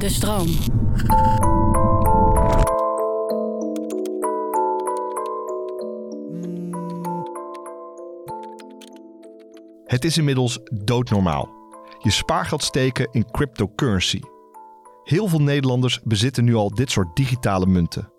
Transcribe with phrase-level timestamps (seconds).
[0.00, 0.46] De stroom.
[9.84, 11.48] Het is inmiddels doodnormaal.
[11.98, 14.20] Je spaargeld steken in cryptocurrency.
[15.04, 18.12] Heel veel Nederlanders bezitten nu al dit soort digitale munten.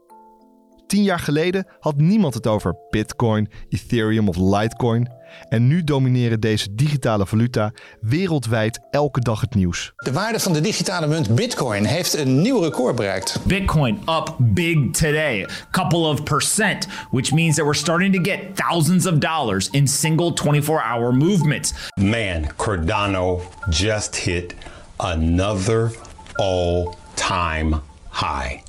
[0.92, 5.10] Tien jaar geleden had niemand het over Bitcoin, Ethereum of Litecoin.
[5.50, 7.72] En nu domineren deze digitale valuta
[8.02, 9.92] wereldwijd elke dag het nieuws.
[9.96, 13.40] De waarde van de digitale munt Bitcoin heeft een nieuw record bereikt.
[13.44, 19.06] Bitcoin up big today, couple of percent, which means that we're starting to get thousands
[19.06, 21.74] of dollars in single 24-hour movements.
[21.94, 24.56] Man, Cardano just hit
[24.98, 25.92] another
[26.36, 28.62] all-time high.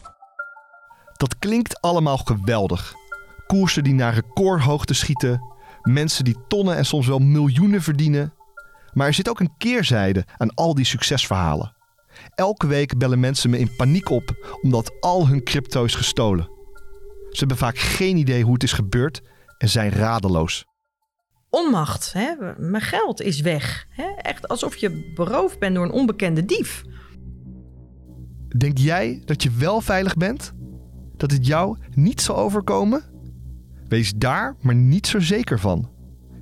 [1.22, 2.94] Dat klinkt allemaal geweldig.
[3.46, 5.40] Koersen die naar recordhoogte schieten,
[5.82, 8.34] mensen die tonnen en soms wel miljoenen verdienen.
[8.92, 11.76] Maar er zit ook een keerzijde aan al die succesverhalen.
[12.34, 16.50] Elke week bellen mensen me in paniek op omdat al hun crypto is gestolen.
[17.30, 19.20] Ze hebben vaak geen idee hoe het is gebeurd
[19.58, 20.64] en zijn radeloos.
[21.50, 22.34] Onmacht, hè?
[22.56, 23.86] mijn geld is weg.
[23.88, 24.14] Hè?
[24.16, 26.82] Echt alsof je beroofd bent door een onbekende dief.
[28.56, 30.52] Denk jij dat je wel veilig bent?
[31.22, 33.02] Dat het jou niet zal overkomen?
[33.88, 35.90] Wees daar maar niet zo zeker van.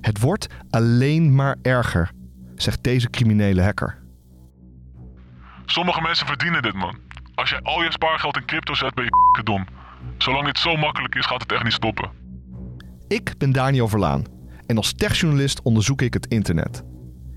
[0.01, 2.11] Het wordt alleen maar erger,
[2.55, 4.03] zegt deze criminele hacker.
[5.65, 6.97] Sommige mensen verdienen dit, man.
[7.35, 9.65] Als jij al je spaargeld in crypto zet, ben je dom.
[10.17, 12.11] Zolang dit zo makkelijk is, gaat het echt niet stoppen.
[13.07, 14.23] Ik ben Daniel Verlaan
[14.65, 16.83] en als techjournalist onderzoek ik het internet.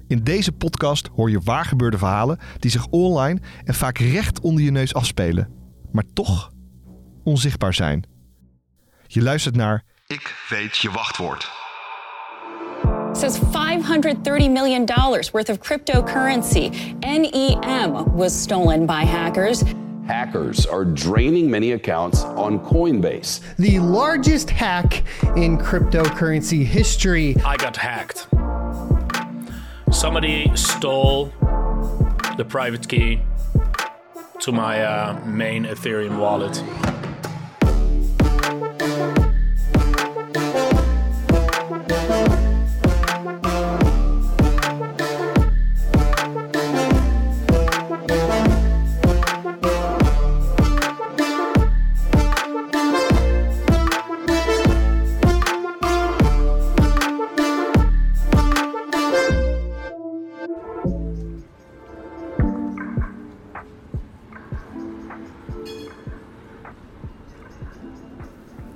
[0.06, 4.70] In deze podcast hoor je waargebeurde verhalen die zich online en vaak recht onder je
[4.70, 5.48] neus afspelen,
[5.92, 6.52] maar toch
[7.24, 8.04] onzichtbaar zijn.
[9.06, 11.50] Je luistert naar Ik weet je wachtwoord.
[13.16, 14.84] says $530 million
[15.32, 19.62] worth of cryptocurrency, NEM, was stolen by hackers.
[20.06, 23.40] Hackers are draining many accounts on Coinbase.
[23.56, 25.02] The largest hack
[25.36, 27.36] in cryptocurrency history.
[27.44, 28.26] I got hacked.
[29.90, 31.32] Somebody stole
[32.36, 33.20] the private key
[34.40, 36.62] to my uh, main Ethereum wallet.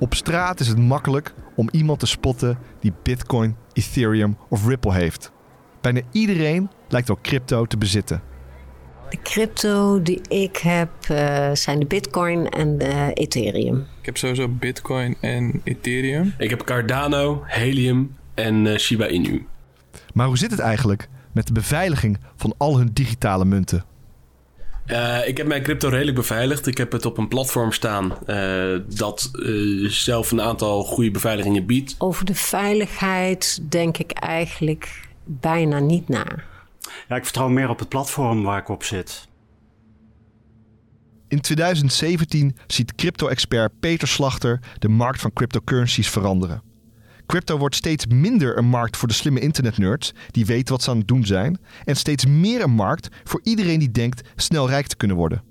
[0.00, 5.32] Op straat is het makkelijk om iemand te spotten die Bitcoin, Ethereum of Ripple heeft.
[5.80, 8.22] Bijna iedereen lijkt wel crypto te bezitten.
[9.10, 13.86] De crypto die ik heb uh, zijn de Bitcoin en de Ethereum.
[14.00, 16.34] Ik heb sowieso Bitcoin en Ethereum.
[16.38, 19.46] Ik heb Cardano, Helium en uh, Shiba Inu.
[20.14, 23.84] Maar hoe zit het eigenlijk met de beveiliging van al hun digitale munten?
[24.90, 26.66] Uh, ik heb mijn crypto redelijk beveiligd.
[26.66, 31.66] Ik heb het op een platform staan uh, dat uh, zelf een aantal goede beveiligingen
[31.66, 31.94] biedt.
[31.98, 36.24] Over de veiligheid denk ik eigenlijk bijna niet na.
[37.08, 39.28] Ja, ik vertrouw meer op het platform waar ik op zit.
[41.28, 46.62] In 2017 ziet crypto-expert Peter Slachter de markt van cryptocurrencies veranderen.
[47.28, 50.98] Crypto wordt steeds minder een markt voor de slimme internetnerds die weten wat ze aan
[50.98, 51.58] het doen zijn.
[51.84, 55.42] En steeds meer een markt voor iedereen die denkt snel rijk te kunnen worden.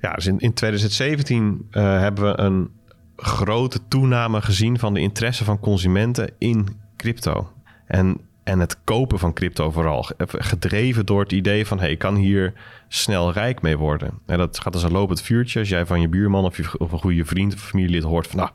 [0.00, 2.70] Ja, dus in, in 2017 uh, hebben we een
[3.16, 7.52] grote toename gezien van de interesse van consumenten in crypto.
[7.86, 10.08] En, en het kopen van crypto vooral.
[10.18, 12.52] Gedreven door het idee van hey, ik kan hier
[12.88, 14.18] snel rijk mee worden.
[14.26, 15.58] En dat gaat als een lopend vuurtje.
[15.58, 18.38] Als jij van je buurman of, je, of een goede vriend of familielid hoort van
[18.38, 18.50] nou,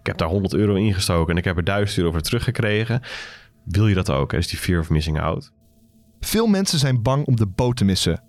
[0.00, 3.00] ik heb daar 100 euro ingestoken en ik heb er 1000 euro voor teruggekregen.
[3.64, 4.32] Wil je dat ook?
[4.32, 5.52] Is die fear of missing out?
[6.20, 8.22] Veel mensen zijn bang om de boot te missen.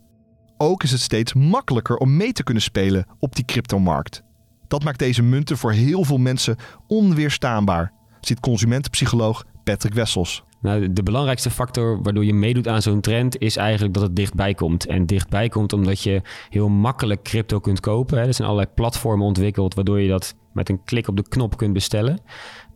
[0.58, 4.24] Ook is het steeds makkelijker om mee te kunnen spelen op die cryptomarkt.
[4.68, 6.58] Dat maakt deze munten voor heel veel mensen
[6.88, 10.44] onweerstaanbaar, ziet consumentenpsycholoog Patrick Wessels.
[10.62, 14.54] Nou, de belangrijkste factor waardoor je meedoet aan zo'n trend is eigenlijk dat het dichtbij
[14.54, 14.86] komt.
[14.86, 18.18] En dichtbij komt omdat je heel makkelijk crypto kunt kopen.
[18.18, 21.74] Er zijn allerlei platformen ontwikkeld waardoor je dat met een klik op de knop kunt
[21.74, 22.20] bestellen.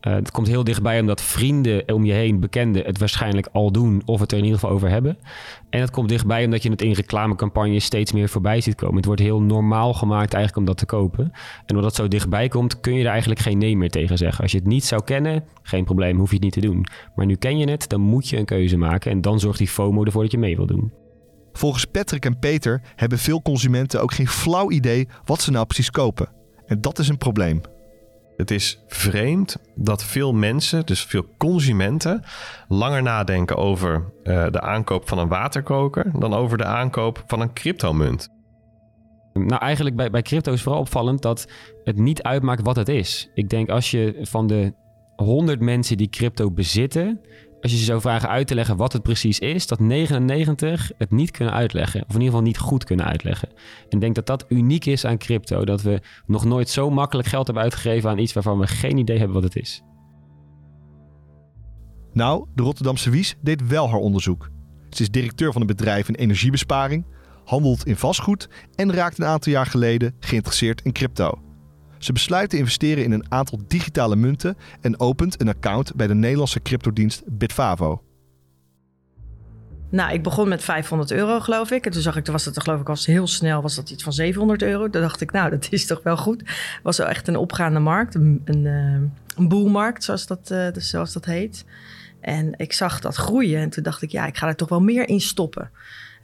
[0.08, 4.02] Uh, het komt heel dichtbij omdat vrienden om je heen, bekenden, het waarschijnlijk al doen
[4.06, 5.18] of het er in ieder geval over hebben.
[5.70, 8.96] En het komt dichtbij omdat je het in reclamecampagnes steeds meer voorbij ziet komen.
[8.96, 11.32] Het wordt heel normaal gemaakt eigenlijk om dat te kopen.
[11.66, 14.42] En omdat het zo dichtbij komt, kun je er eigenlijk geen nee meer tegen zeggen.
[14.42, 16.86] Als je het niet zou kennen, geen probleem, hoef je het niet te doen.
[17.16, 19.68] Maar nu ken je het, dan moet je een keuze maken en dan zorgt die
[19.68, 20.94] FOMO ervoor dat je mee wil doen.
[21.54, 25.92] Volgens Patrick en Peter hebben veel consumenten ook geen flauw idee wat ze nou precies
[25.92, 26.30] kopen.
[26.66, 27.62] En dat is een probleem.
[28.38, 32.24] Het is vreemd dat veel mensen, dus veel consumenten,
[32.68, 37.54] langer nadenken over uh, de aankoop van een waterkoker dan over de aankoop van een
[37.54, 38.30] cryptomunt.
[39.34, 41.48] Nou, eigenlijk bij, bij crypto is vooral opvallend dat
[41.84, 43.30] het niet uitmaakt wat het is.
[43.34, 44.74] Ik denk als je van de
[45.16, 47.22] 100 mensen die crypto bezitten,
[47.66, 51.12] als je ze zou vragen uit te leggen wat het precies is, dat 99 het
[51.12, 52.02] niet kunnen uitleggen.
[52.02, 53.50] Of in ieder geval niet goed kunnen uitleggen.
[53.50, 55.66] En ik denk dat dat uniek is aan crypto.
[55.66, 59.18] Dat we nog nooit zo makkelijk geld hebben uitgegeven aan iets waarvan we geen idee
[59.18, 59.82] hebben wat het is.
[62.14, 64.50] Nou, de Rotterdamse Wies deed wel haar onderzoek.
[64.90, 67.06] Ze is directeur van een bedrijf in energiebesparing,
[67.46, 71.45] handelt in vastgoed en raakte een aantal jaar geleden geïnteresseerd in crypto.
[71.98, 76.16] Ze besluit te investeren in een aantal digitale munten en opent een account bij de
[76.16, 78.02] Nederlandse cryptodienst Bitfavo.
[79.90, 81.86] Nou, ik begon met 500 euro, geloof ik.
[81.86, 84.04] En toen zag ik, toen was het, geloof ik, was heel snel, was dat iets
[84.04, 84.90] van 700 euro.
[84.90, 86.44] Toen dacht ik, nou, dat is toch wel goed.
[86.84, 91.14] Was wel echt een opgaande markt, een, een, eh, een boelmarkt, zoals dat, uh, zoals
[91.14, 91.66] dat heet.
[92.20, 94.82] En ik zag dat groeien en toen dacht ik, ja, ik ga er toch wel
[94.82, 95.72] meer in stoppen.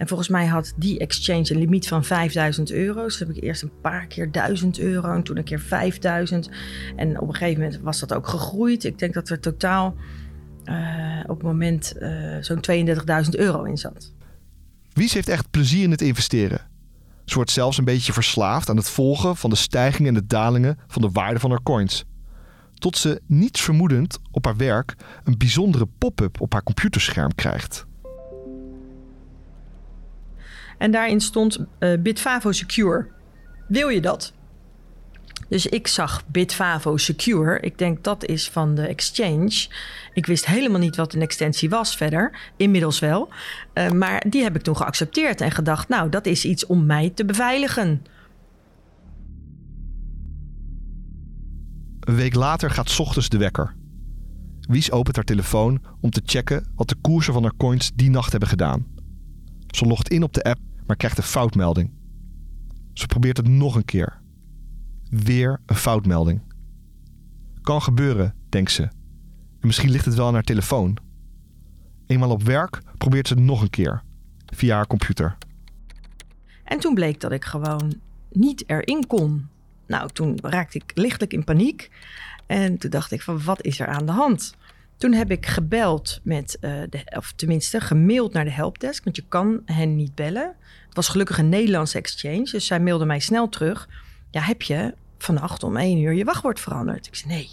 [0.01, 3.03] En volgens mij had die exchange een limiet van 5000 euro.
[3.03, 6.49] Dus heb ik eerst een paar keer 1000 euro en toen een keer 5000.
[6.95, 8.83] En op een gegeven moment was dat ook gegroeid.
[8.83, 9.95] Ik denk dat er totaal
[10.65, 12.87] uh, op het moment uh, zo'n
[13.25, 14.13] 32.000 euro in zat.
[14.93, 16.61] Wies heeft echt plezier in het investeren.
[17.25, 20.77] Ze wordt zelfs een beetje verslaafd aan het volgen van de stijgingen en de dalingen
[20.87, 22.03] van de waarde van haar coins.
[22.73, 27.89] Tot ze niets vermoedend op haar werk een bijzondere pop-up op haar computerscherm krijgt.
[30.81, 33.07] En daarin stond uh, Bitfavo Secure.
[33.67, 34.33] Wil je dat?
[35.49, 37.59] Dus ik zag Bitfavo Secure.
[37.59, 39.67] Ik denk dat is van de exchange.
[40.13, 42.51] Ik wist helemaal niet wat een extensie was verder.
[42.57, 43.29] Inmiddels wel.
[43.73, 47.09] Uh, maar die heb ik toen geaccepteerd en gedacht: nou, dat is iets om mij
[47.09, 48.05] te beveiligen.
[51.99, 53.75] Een week later gaat ochtends de wekker.
[54.59, 58.31] Wies opent haar telefoon om te checken wat de koersen van haar coins die nacht
[58.31, 58.85] hebben gedaan.
[59.67, 60.59] Ze logt in op de app
[60.91, 61.91] maar krijgt een foutmelding.
[62.93, 64.19] Ze probeert het nog een keer.
[65.09, 66.41] Weer een foutmelding.
[67.61, 68.83] Kan gebeuren, denkt ze.
[68.83, 70.97] En misschien ligt het wel aan haar telefoon.
[72.07, 74.03] Eenmaal op werk probeert ze het nog een keer.
[74.45, 75.37] Via haar computer.
[76.63, 77.93] En toen bleek dat ik gewoon
[78.31, 79.47] niet erin kon.
[79.87, 81.89] Nou, toen raakte ik lichtelijk in paniek.
[82.45, 84.55] En toen dacht ik van wat is er aan de hand?
[85.01, 89.23] Toen heb ik gebeld met, uh, de, of tenminste gemaild naar de helpdesk, want je
[89.27, 90.55] kan hen niet bellen.
[90.85, 93.89] Het was gelukkig een Nederlandse exchange, dus zij mailde mij snel terug.
[94.31, 97.07] Ja, heb je vannacht om één uur je wachtwoord veranderd?
[97.07, 97.49] Ik zei nee,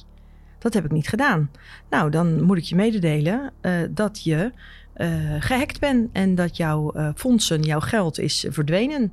[0.58, 1.50] dat heb ik niet gedaan.
[1.90, 4.52] Nou, dan moet ik je mededelen uh, dat je
[4.96, 9.12] uh, gehackt bent en dat jouw fondsen, jouw geld is verdwenen.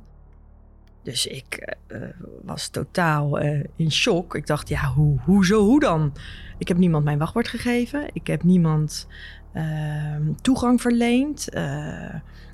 [1.06, 2.02] Dus ik uh,
[2.44, 4.34] was totaal uh, in shock.
[4.34, 6.12] Ik dacht, ja, hoe, hoezo, hoe dan?
[6.58, 8.08] Ik heb niemand mijn wachtwoord gegeven.
[8.12, 9.06] Ik heb niemand
[9.54, 11.48] uh, toegang verleend.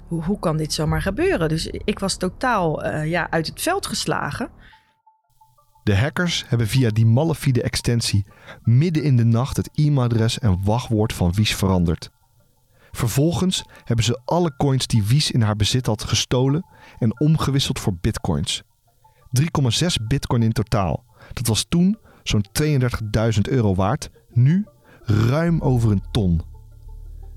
[0.09, 1.49] hoe, hoe kan dit zomaar gebeuren?
[1.49, 4.51] Dus ik was totaal ja, uit het veld geslagen.
[5.83, 8.27] De hackers hebben via die malafide extensie
[8.63, 12.11] midden in de nacht het e-mailadres en wachtwoord van Wies veranderd.
[12.93, 16.67] Vervolgens hebben ze alle coins die Wies in haar bezit had gestolen
[16.99, 18.63] en omgewisseld voor bitcoins.
[19.41, 21.05] 3,6 bitcoin in totaal.
[21.33, 24.67] Dat was toen zo'n 32.000 euro waard, nu
[25.03, 26.43] ruim over een ton.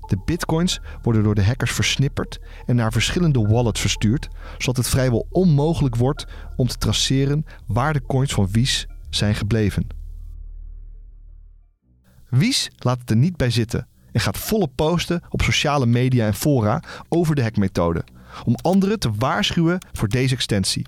[0.00, 5.26] De bitcoins worden door de hackers versnipperd en naar verschillende wallets verstuurd, zodat het vrijwel
[5.30, 9.86] onmogelijk wordt om te traceren waar de coins van Wies zijn gebleven.
[12.28, 16.34] Wies laat het er niet bij zitten en gaat volop posten op sociale media en
[16.34, 18.04] fora over de hackmethode,
[18.44, 20.86] om anderen te waarschuwen voor deze extensie.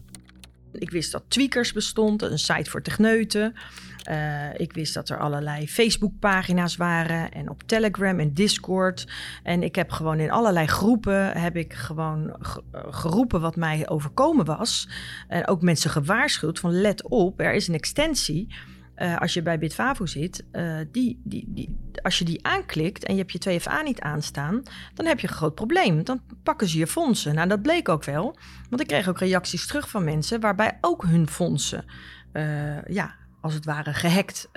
[0.73, 3.55] Ik wist dat Tweakers bestond, een site voor techneuten.
[4.11, 9.07] Uh, ik wist dat er allerlei Facebook-pagina's waren en op Telegram en Discord.
[9.43, 12.37] En ik heb gewoon in allerlei groepen heb ik gewoon
[12.73, 14.89] geroepen wat mij overkomen was.
[15.29, 18.49] En ook mensen gewaarschuwd van let op, er is een extensie
[18.99, 23.15] uh, als je bij Bitfavo zit, uh, die, die, die, als je die aanklikt en
[23.15, 24.63] je hebt je 2FA niet aanstaan,
[24.95, 26.05] dan heb je een groot probleem.
[26.05, 27.35] Dan pakken ze je fondsen.
[27.35, 28.39] Nou, dat bleek ook wel.
[28.71, 31.85] Want ik kreeg ook reacties terug van mensen waarbij ook hun fondsen,
[32.33, 34.49] uh, ja, als het ware gehackt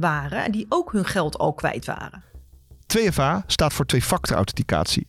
[0.00, 0.44] waren.
[0.44, 2.22] En die ook hun geld al kwijt waren.
[2.98, 5.06] 2FA staat voor twee-factor authenticatie.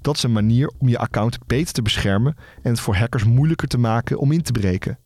[0.00, 3.68] Dat is een manier om je account beter te beschermen en het voor hackers moeilijker
[3.68, 4.98] te maken om in te breken.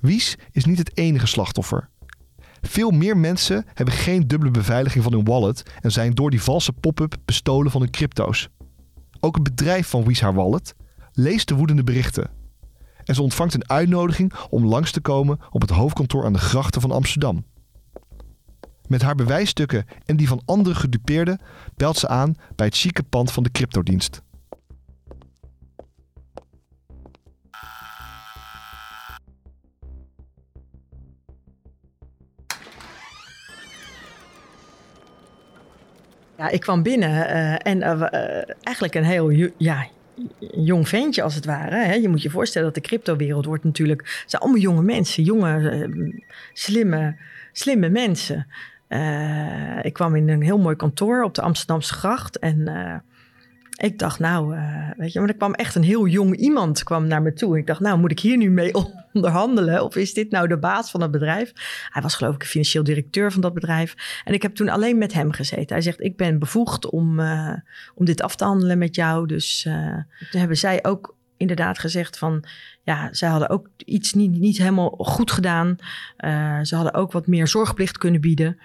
[0.00, 1.88] Wies is niet het enige slachtoffer.
[2.62, 6.72] Veel meer mensen hebben geen dubbele beveiliging van hun wallet en zijn door die valse
[6.72, 8.48] pop-up bestolen van hun crypto's.
[9.20, 10.74] Ook het bedrijf van Wies haar wallet,
[11.12, 12.30] leest de woedende berichten.
[13.04, 16.80] En ze ontvangt een uitnodiging om langs te komen op het hoofdkantoor aan de grachten
[16.80, 17.44] van Amsterdam.
[18.86, 21.40] Met haar bewijsstukken en die van andere gedupeerden
[21.76, 24.22] belt ze aan bij het chique pand van de cryptodienst.
[36.36, 39.86] Ja, ik kwam binnen eh, en eh, eigenlijk een heel ja,
[40.54, 41.76] jong ventje als het ware.
[41.76, 41.94] Hè.
[41.94, 44.00] Je moet je voorstellen dat de cryptowereld wordt natuurlijk...
[44.00, 46.20] Het zijn allemaal jonge mensen, jonge, eh,
[46.52, 47.16] slimme,
[47.52, 48.46] slimme mensen.
[48.88, 53.02] Eh, ik kwam in een heel mooi kantoor op de Amsterdamse gracht en...
[53.82, 57.06] ik dacht, nou, eh, weet je, maar er kwam echt een heel jong iemand kwam
[57.06, 57.58] naar me toe.
[57.58, 58.72] Ik dacht, nou, moet ik hier nu mee
[59.12, 59.84] onderhandelen?
[59.84, 61.52] Of is dit nou de baas van het bedrijf?
[61.90, 64.22] Hij was geloof ik financieel directeur van dat bedrijf.
[64.24, 65.68] En ik heb toen alleen met hem gezeten.
[65.68, 67.54] Hij zegt, ik ben bevoegd om, eh,
[67.94, 69.26] om dit af te handelen met jou.
[69.26, 69.96] Dus eh,
[70.30, 72.44] toen hebben zij ook inderdaad gezegd van...
[72.82, 75.76] Ja, zij hadden ook iets niet, niet helemaal goed gedaan.
[76.62, 78.58] Ze hadden ook wat meer zorgplicht kunnen bieden.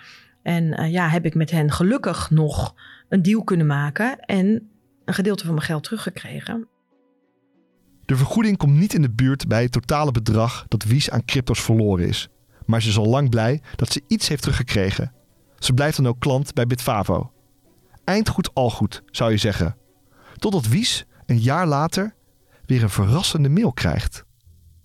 [0.43, 2.75] En ja, heb ik met hen gelukkig nog
[3.09, 4.19] een deal kunnen maken...
[4.19, 4.69] en
[5.07, 6.67] een gedeelte van mijn geld teruggekregen.
[8.05, 11.61] De vergoeding komt niet in de buurt bij het totale bedrag dat Wies aan crypto's
[11.61, 12.29] verloren is.
[12.65, 15.13] Maar ze is al lang blij dat ze iets heeft teruggekregen.
[15.59, 17.31] Ze blijft dan ook klant bij Bitfavo.
[18.03, 19.77] Eind goed al goed, zou je zeggen.
[20.37, 22.15] Totdat Wies een jaar later
[22.65, 24.25] weer een verrassende mail krijgt.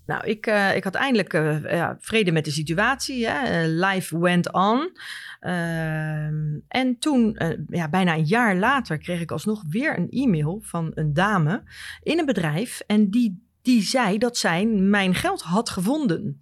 [0.05, 3.27] Nou, ik, eh, ik had eindelijk eh, ja, vrede met de situatie.
[3.27, 3.39] Hè?
[3.39, 4.97] Eh, life went on.
[5.43, 10.59] Ehm, en toen, eh, ja, bijna een jaar later, kreeg ik alsnog weer een e-mail
[10.61, 11.63] van een dame
[12.03, 12.81] in een bedrijf.
[12.87, 16.41] En die, die zei dat zij mijn geld had gevonden.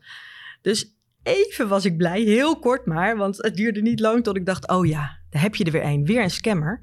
[0.61, 3.17] Dus even was ik blij, heel kort maar.
[3.17, 5.85] Want het duurde niet lang tot ik dacht, oh ja, daar heb je er weer
[5.85, 6.05] een.
[6.05, 6.79] Weer een scammer.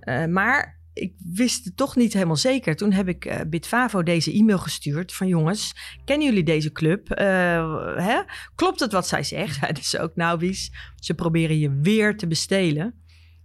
[0.00, 2.76] Eh, maar ik wist het toch niet helemaal zeker.
[2.76, 7.10] Toen heb ik eh, Bitfavo deze e-mail gestuurd van jongens, kennen jullie deze club?
[7.10, 7.26] Eh,
[7.96, 8.20] hè?
[8.54, 9.54] Klopt het wat zij zegt?
[9.60, 12.94] Zeiden ze ook, nou Wies, ze proberen je weer te bestelen.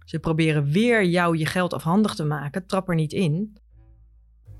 [0.04, 2.66] Ze proberen weer jou je geld afhandig te maken.
[2.66, 3.58] Trap er niet in.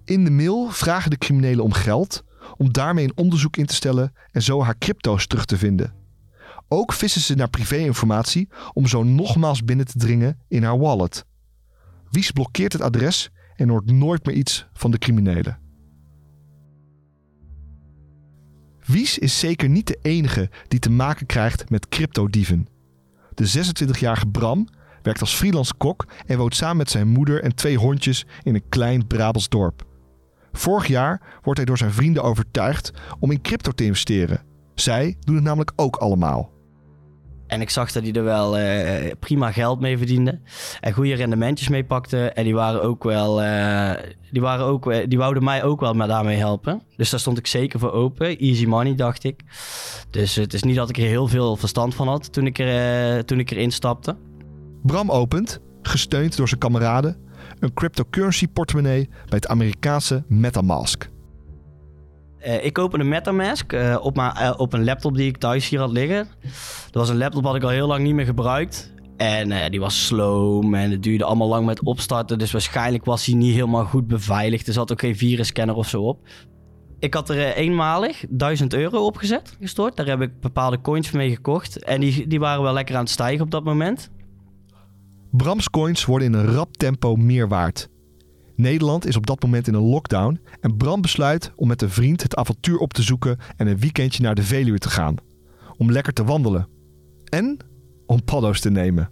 [0.05, 2.25] In de mail vragen de criminelen om geld
[2.57, 5.95] om daarmee een onderzoek in te stellen en zo haar crypto's terug te vinden.
[6.69, 11.27] Ook vissen ze naar privéinformatie om zo nogmaals binnen te dringen in haar wallet.
[12.11, 15.59] Wies blokkeert het adres en hoort nooit meer iets van de criminelen.
[18.87, 22.69] Wies is zeker niet de enige die te maken krijgt met cryptodieven.
[23.35, 24.69] De 26-jarige Bram
[25.03, 28.69] werkt als freelance kok en woont samen met zijn moeder en twee hondjes in een
[28.69, 29.87] klein Brabants dorp.
[30.53, 34.43] Vorig jaar wordt hij door zijn vrienden overtuigd om in crypto te investeren.
[34.75, 36.58] Zij doen het namelijk ook allemaal.
[37.49, 40.41] En ik zag dat hij er wel eh, prima geld mee verdiende.
[40.81, 42.31] En goede rendementjes mee pakte.
[42.31, 43.43] En die waren ook wel.
[43.43, 43.93] eh,
[44.31, 46.83] die, waren ook, eh, die wouden mij ook wel maar daarmee helpen.
[46.97, 48.39] Dus daar stond ik zeker voor open.
[48.39, 49.41] Easy money, dacht ik.
[50.11, 53.25] Dus het is niet dat ik er heel veel verstand van had toen ik, er,
[53.25, 54.17] toen ik erin stapte.
[54.83, 57.17] Bram opent, gesteund door zijn kameraden,
[57.59, 61.09] een cryptocurrency portemonnee bij het Amerikaanse Metamask.
[62.39, 65.79] Eh, ik opende Metamask eh, op, mijn, eh, op een laptop die ik thuis hier
[65.79, 66.29] had liggen.
[66.91, 68.93] Dat was een laptop wat ik al heel lang niet meer gebruikt.
[69.17, 72.39] En die was slow en het duurde allemaal lang met opstarten.
[72.39, 74.67] Dus waarschijnlijk was hij niet helemaal goed beveiligd.
[74.67, 76.29] Er zat ook geen virusscanner of zo op.
[76.99, 79.97] Ik had er eenmalig 1000 euro op gezet, gestort.
[79.97, 81.85] Daar heb ik bepaalde coins mee gekocht.
[81.85, 84.11] En die, die waren wel lekker aan het stijgen op dat moment.
[85.31, 87.89] Brams coins worden in een rap tempo meer waard.
[88.59, 92.23] Nederland is op dat moment in een lockdown en Bram besluit om met een vriend
[92.23, 95.15] het avontuur op te zoeken en een weekendje naar de Veluwe te gaan.
[95.77, 96.69] Om lekker te wandelen.
[97.25, 97.57] En
[98.07, 99.11] om paddo's te nemen.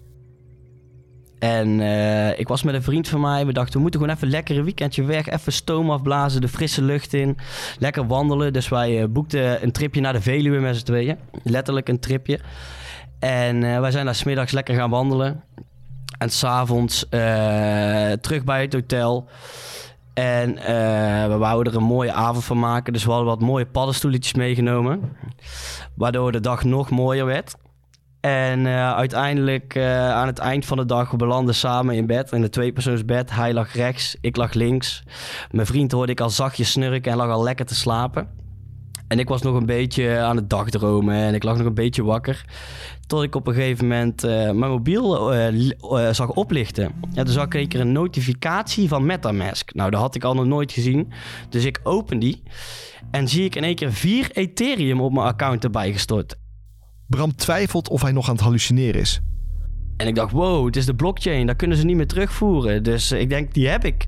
[1.39, 3.45] En eh, ik was met een vriend van mij.
[3.45, 5.27] We dachten, we moeten gewoon even lekker een weekendje weg.
[5.27, 7.37] Even stoom afblazen, de frisse lucht in.
[7.79, 8.53] Lekker wandelen.
[8.53, 11.17] Dus wij eh, boekten een tripje naar de Veluwe met z'n tweeën.
[11.43, 12.39] Letterlijk een tripje.
[13.19, 15.43] En eh, wij zijn daar smiddags lekker gaan wandelen.
[16.17, 19.29] En s'avonds eh terug bij het hotel.
[20.13, 22.93] En eh, we wouden er een mooie avond van maken.
[22.93, 25.17] Dus we hadden wat mooie paddenstoeletjes meegenomen.
[25.95, 27.55] Waardoor de dag nog mooier werd.
[28.19, 29.77] En eh, uiteindelijk
[30.11, 32.31] aan het eind van de dag, we belanden samen in bed.
[32.31, 33.31] In een tweepersoonsbed.
[33.31, 35.03] Hij lag rechts, ik lag links.
[35.51, 38.46] Mijn vriend hoorde ik al zachtjes snurken en lag al lekker te slapen.
[39.07, 42.03] En ik was nog een beetje aan het dagdromen en ik lag nog een beetje
[42.03, 42.45] wakker.
[43.07, 46.91] Tot ik op een gegeven moment eh, mijn mobiel eh, eh, zag oplichten.
[47.13, 49.73] En toen zag ik een keer een notificatie van Metamask.
[49.73, 51.11] Nou, dat had ik al nog nooit gezien.
[51.49, 52.43] Dus ik open die
[53.11, 56.35] en zie ik in één keer vier Ethereum op mijn account erbij gestort.
[57.07, 59.21] Bram twijfelt of hij nog aan het hallucineren is.
[59.97, 61.45] En ik dacht, wow, het is de blockchain.
[61.45, 62.83] Daar kunnen ze niet meer terugvoeren.
[62.83, 64.05] Dus ik denk, die heb ik.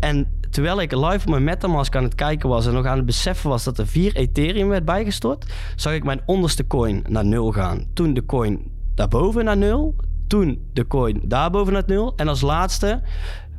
[0.00, 2.66] En terwijl ik live op mijn Metamask aan het kijken was...
[2.66, 5.52] en nog aan het beseffen was dat er vier Ethereum werd bijgestort...
[5.76, 7.86] zag ik mijn onderste coin naar nul gaan.
[7.92, 8.60] Toen de coin
[8.94, 9.96] daarboven naar nul.
[10.26, 12.12] Toen de coin daarboven naar nul.
[12.16, 13.02] En als laatste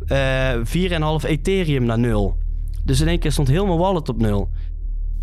[0.07, 2.37] uh, 4,5 Ethereum naar nul.
[2.83, 4.49] Dus in één keer stond heel mijn wallet op nul.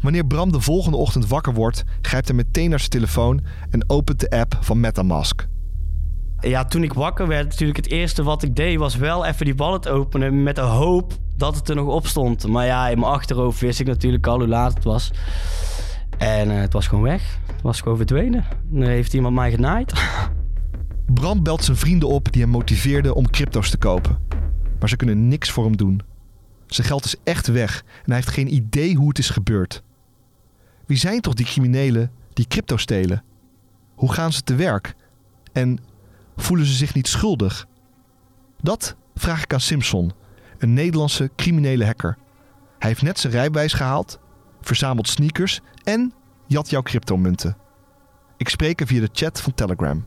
[0.00, 4.20] Wanneer Bram de volgende ochtend wakker wordt, grijpt hij meteen naar zijn telefoon en opent
[4.20, 5.46] de app van Metamask.
[6.42, 9.54] Ja, toen ik wakker werd, natuurlijk het eerste wat ik deed was wel even die
[9.54, 12.46] wallet openen met de hoop dat het er nog op stond.
[12.46, 15.11] Maar ja, in mijn achterhoofd wist ik natuurlijk al hoe laat het was.
[16.18, 17.38] En uh, het was gewoon weg.
[17.46, 18.46] Het was gewoon verdwenen.
[18.68, 19.92] Dan heeft iemand mij genaaid.
[21.14, 24.18] Bram belt zijn vrienden op die hem motiveerden om crypto's te kopen.
[24.80, 26.00] Maar ze kunnen niks voor hem doen.
[26.66, 29.82] Zijn geld is echt weg en hij heeft geen idee hoe het is gebeurd.
[30.87, 33.25] Wie zijn toch die criminelen die crypto stelen?
[33.94, 34.94] Hoe gaan ze te werk?
[35.52, 35.78] En
[36.42, 37.66] voelen ze zich niet schuldig?
[38.61, 40.12] Dat vraag ik aan Simpson,
[40.58, 42.16] een Nederlandse criminele hacker.
[42.78, 44.20] Hij heeft net zijn rijbewijs gehaald,
[44.61, 46.14] verzamelt sneakers en
[46.46, 47.56] jat jouw cryptomunten.
[48.37, 50.06] Ik spreek hem via de chat van Telegram.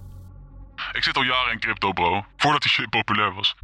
[0.92, 2.25] Ik zit al jaren in crypto, bro.
[2.38, 3.56] Voordat die shit populair was.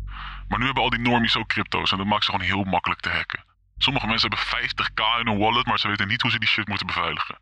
[0.48, 3.02] Maar nu hebben al die normies ook crypto's en dat maakt ze gewoon heel makkelijk
[3.02, 3.44] te hacken.
[3.78, 6.68] Sommige mensen hebben 50k in hun wallet, maar ze weten niet hoe ze die shit
[6.68, 7.38] moeten beveiligen.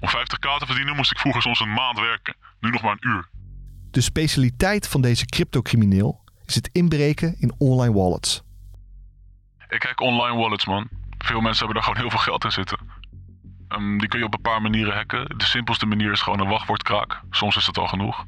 [0.00, 2.36] Om 50k te verdienen moest ik vroeger soms een maand werken.
[2.60, 3.28] Nu nog maar een uur.
[3.90, 8.42] De specialiteit van deze cryptocrimineel is het inbreken in online wallets.
[9.68, 10.88] Ik hack online wallets, man.
[11.18, 12.78] Veel mensen hebben daar gewoon heel veel geld in zitten.
[13.68, 15.38] Um, die kun je op een paar manieren hacken.
[15.38, 17.20] De simpelste manier is gewoon een wachtwoordkraak.
[17.30, 18.24] Soms is dat al genoeg.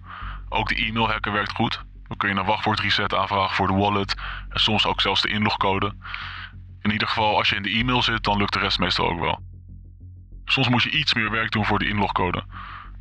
[0.48, 1.84] Ook de e-mail hacken werkt goed.
[2.08, 4.14] Dan kun je een wachtwoord reset aanvragen voor de wallet.
[4.48, 5.94] En soms ook zelfs de inlogcode.
[6.80, 9.20] In ieder geval, als je in de e-mail zit, dan lukt de rest meestal ook
[9.20, 9.40] wel.
[10.44, 12.44] Soms moet je iets meer werk doen voor de inlogcode.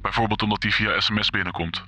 [0.02, 1.84] Bijvoorbeeld omdat die via sms binnenkomt.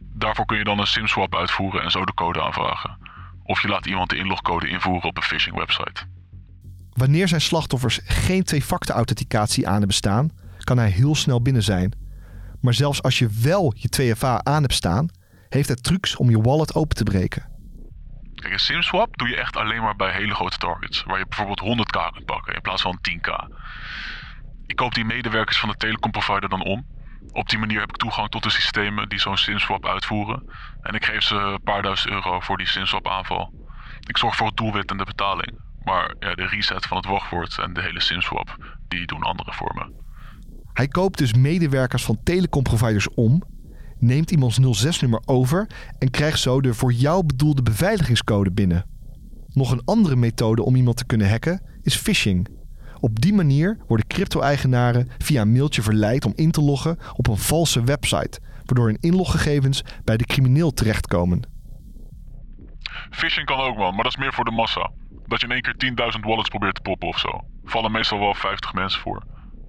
[0.00, 2.98] Daarvoor kun je dan een SIM-swap uitvoeren en zo de code aanvragen.
[3.42, 6.02] Of je laat iemand de inlogcode invoeren op een phishing website.
[6.92, 10.30] Wanneer zijn slachtoffers geen twee-factor-authenticatie aan hebben staan,
[10.64, 11.92] kan hij heel snel binnen zijn.
[12.60, 15.08] Maar zelfs als je wel je 2FA aan hebt staan,
[15.48, 17.48] heeft hij trucs om je wallet open te breken.
[18.34, 21.02] Kijk, een SIM-swap doe je echt alleen maar bij hele grote targets.
[21.02, 23.54] Waar je bijvoorbeeld 100k kunt pakken in plaats van 10k.
[24.66, 26.86] Ik koop die medewerkers van de telecomprovider dan om.
[27.32, 30.42] Op die manier heb ik toegang tot de systemen die zo'n SIM-swap uitvoeren.
[30.80, 33.52] En ik geef ze een paar duizend euro voor die SIM-swap aanval.
[34.00, 35.58] Ik zorg voor het doelwit en de betaling.
[35.84, 39.92] Maar ja, de reset van het wachtwoord en de hele SIM-swap, die doen andere vormen.
[40.72, 43.42] Hij koopt dus medewerkers van telecomproviders om
[43.98, 45.66] neemt iemands 06-nummer over
[45.98, 48.86] en krijgt zo de voor jou bedoelde beveiligingscode binnen.
[49.48, 52.55] Nog een andere methode om iemand te kunnen hacken is phishing.
[53.00, 57.36] Op die manier worden crypto-eigenaren via een mailtje verleid om in te loggen op een
[57.36, 61.54] valse website, waardoor hun inloggegevens bij de crimineel terechtkomen.
[63.10, 64.90] Phishing kan ook man, maar dat is meer voor de massa.
[65.26, 67.44] Dat je in één keer 10.000 wallets probeert te poppen of zo.
[67.64, 69.22] Vallen meestal wel 50 mensen voor.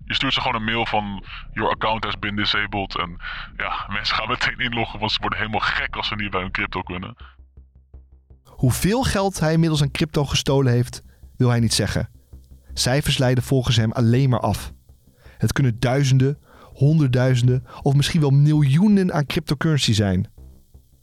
[0.05, 2.97] Je stuurt ze gewoon een mail van your account has been disabled.
[2.97, 3.17] En
[3.57, 6.51] ja, mensen gaan meteen inloggen, want ze worden helemaal gek als ze niet bij hun
[6.51, 7.15] crypto kunnen.
[8.43, 11.03] Hoeveel geld hij inmiddels aan crypto gestolen heeft,
[11.37, 12.09] wil hij niet zeggen.
[12.77, 14.73] Cijfers leiden volgens hem alleen maar af.
[15.37, 16.37] Het kunnen duizenden,
[16.73, 20.31] honderdduizenden of misschien wel miljoenen aan cryptocurrency zijn.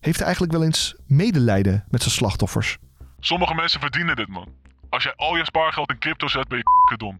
[0.00, 2.78] Heeft hij eigenlijk wel eens medelijden met zijn slachtoffers?
[3.18, 4.48] Sommige mensen verdienen dit, man.
[4.88, 7.18] Als jij al je spaargeld in crypto zet, ben je dom.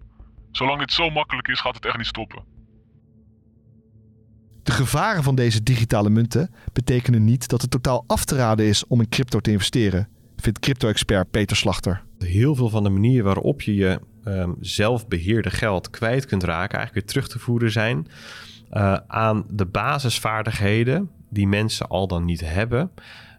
[0.50, 2.44] Zolang het zo makkelijk is, gaat het echt niet stoppen.
[4.62, 8.86] De gevaren van deze digitale munten betekenen niet dat het totaal af te raden is
[8.86, 12.04] om in crypto te investeren, vindt crypto-expert Peter Slachter.
[12.18, 16.92] Heel veel van de manier waarop je je um, zelfbeheerde geld kwijt kunt raken, eigenlijk
[16.94, 18.06] weer terug te voeren zijn
[18.72, 22.90] uh, aan de basisvaardigheden die mensen al dan niet hebben,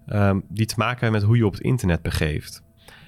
[0.07, 2.63] um, die te maken hebben met hoe je op het internet begeeft.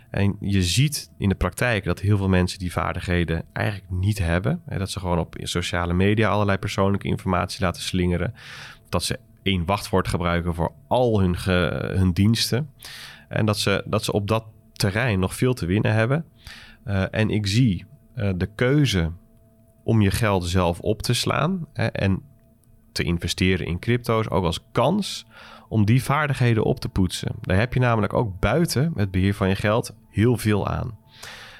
[0.09, 4.61] En je ziet in de praktijk dat heel veel mensen die vaardigheden eigenlijk niet hebben.
[4.77, 8.33] Dat ze gewoon op sociale media allerlei persoonlijke informatie laten slingeren.
[8.89, 11.35] Dat ze één wachtwoord gebruiken voor al hun,
[11.97, 12.69] hun diensten.
[13.29, 16.25] En dat ze, dat ze op dat terrein nog veel te winnen hebben.
[16.87, 19.11] Uh, en ik zie uh, de keuze
[19.83, 22.21] om je geld zelf op te slaan hè, en
[22.91, 25.25] te investeren in crypto's ook als kans
[25.69, 27.35] om die vaardigheden op te poetsen.
[27.41, 30.97] Daar heb je namelijk ook buiten het beheer van je geld heel veel aan.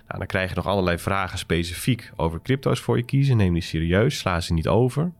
[0.07, 3.37] Nou, dan krijg je nog allerlei vragen specifiek over crypto's voor je kiezen.
[3.37, 5.11] Neem die serieus, sla ze niet over.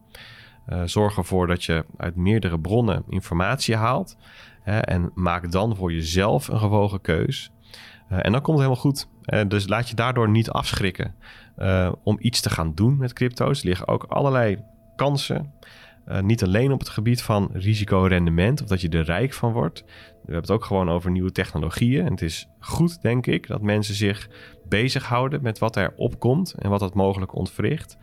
[0.70, 4.18] Uh, zorg ervoor dat je uit meerdere bronnen informatie haalt.
[4.62, 7.52] Hè, en maak dan voor jezelf een gewogen keus.
[8.08, 9.08] En dan komt het helemaal goed.
[9.28, 11.16] Uh, dus laat je daardoor niet afschrikken
[12.04, 13.60] om iets te gaan doen met crypto's.
[13.60, 14.58] Er liggen ook allerlei
[14.96, 15.54] kansen
[16.08, 19.84] Eh, niet alleen op het gebied van risico-rendement, of dat je er rijk van wordt.
[19.86, 22.06] We hebben het ook gewoon over nieuwe technologieën.
[22.06, 24.30] En het is goed, denk ik, dat mensen zich
[24.70, 27.98] bezighouden met wat er opkomt en wat dat mogelijk ontwricht.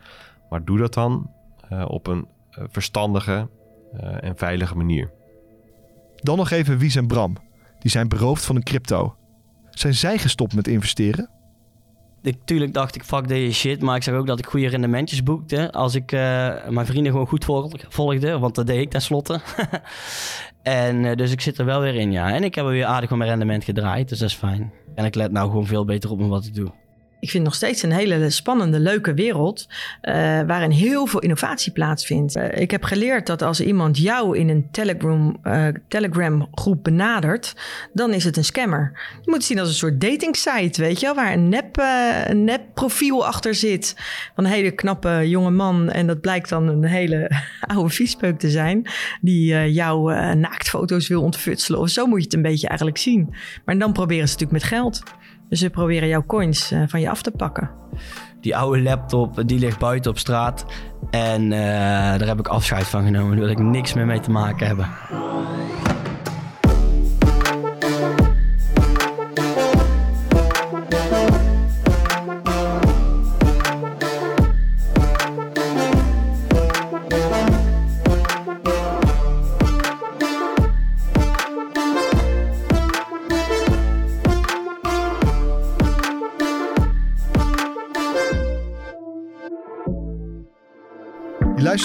[0.49, 1.31] Maar doe dat dan
[1.87, 3.49] op een verstandige
[4.19, 5.11] en veilige manier.
[6.15, 7.35] Dan nog even Wies en Bram.
[7.79, 9.15] Die zijn beroofd van een crypto.
[9.75, 11.29] Zijn zij gestopt met investeren?
[12.21, 13.81] Natuurlijk dacht ik, fuck deze shit.
[13.81, 15.71] Maar ik zag ook dat ik goede rendementjes boekte.
[15.71, 16.19] Als ik uh,
[16.69, 17.45] mijn vrienden gewoon goed
[17.89, 18.39] volgde.
[18.39, 19.41] Want dat deed ik tenslotte.
[20.63, 22.33] en uh, dus ik zit er wel weer in, ja.
[22.33, 24.09] En ik heb er weer aardig van mijn rendement gedraaid.
[24.09, 24.73] Dus dat is fijn.
[24.95, 26.71] En ik let nou gewoon veel beter op met wat ik doe.
[27.19, 29.67] Ik vind nog steeds een hele spannende, leuke wereld.
[30.01, 32.35] Uh, waarin heel veel innovatie plaatsvindt.
[32.35, 37.55] Uh, ik heb geleerd dat als iemand jou in een Telegram, uh, Telegram groep benadert,
[37.93, 38.91] dan is het een scammer.
[39.11, 41.77] Je moet het zien als een soort dating site, weet je wel, waar een nep,
[42.27, 43.95] een nep profiel achter zit.
[44.35, 45.89] Van een hele knappe jonge man.
[45.89, 47.31] En dat blijkt dan een hele
[47.73, 48.87] oude viespeuk te zijn.
[49.21, 51.79] Die jouw naaktfoto's wil ontfutselen.
[51.79, 53.35] Of zo moet je het een beetje eigenlijk zien.
[53.65, 55.03] Maar dan proberen ze natuurlijk met geld.
[55.49, 57.69] Dus ze proberen jouw coins uh, van je af te pakken.
[58.41, 60.65] Die oude laptop, die ligt buiten op straat.
[61.09, 61.59] En uh,
[62.17, 63.31] daar heb ik afscheid van genomen.
[63.31, 64.87] Daar wil ik niks meer mee te maken hebben.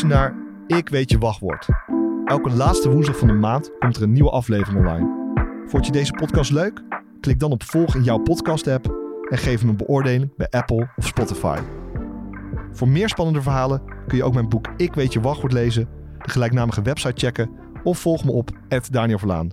[0.02, 0.34] Naar
[0.66, 1.66] Ik Weet Je Wachtwoord.
[2.24, 5.08] Elke laatste woensdag van de maand komt er een nieuwe aflevering online.
[5.66, 6.82] Vond je deze podcast leuk?
[7.20, 8.96] Klik dan op volg in jouw podcast-app
[9.28, 11.58] en geef hem een beoordeling bij Apple of Spotify.
[12.72, 16.30] Voor meer spannende verhalen kun je ook mijn boek Ik Weet Je Wachtwoord lezen, de
[16.30, 17.50] gelijknamige website checken
[17.82, 18.50] of volg me op
[18.90, 19.50] Daniel Verlaan.